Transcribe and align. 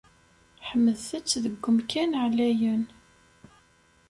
Ḥemdet- 0.67 1.23
t 1.29 1.31
deg 1.43 1.63
umkan 1.69 2.11
ɛlayen! 2.23 2.83